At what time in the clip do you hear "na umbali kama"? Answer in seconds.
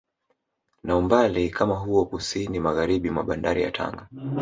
0.83-1.75